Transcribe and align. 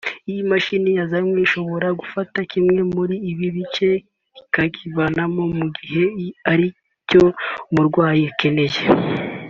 Iyi 0.29 0.41
mashini 0.51 0.89
yazanywe 0.99 1.37
ishobora 1.47 1.87
gufata 1.99 2.37
kimwe 2.51 2.79
muri 2.95 3.15
ibi 3.31 3.47
bice 3.55 3.89
ikakivanamo 4.41 5.43
mu 5.57 5.65
gihe 5.75 6.03
aricyo 6.51 7.23
umurwayi 7.71 8.23
akeneye 8.31 8.79